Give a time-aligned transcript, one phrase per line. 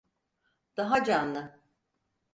[0.77, 1.59] Daha canlı!